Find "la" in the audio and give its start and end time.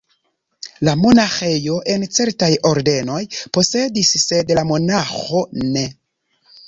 0.87-0.93, 4.61-4.65